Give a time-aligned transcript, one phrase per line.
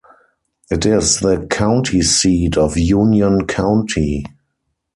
[0.71, 4.25] It is the county seat of Union County.